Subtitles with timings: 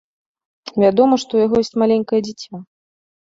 [0.83, 2.63] Вядома, што ў яго ёсць маленькае дзіця.